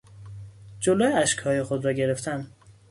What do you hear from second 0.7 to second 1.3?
جلو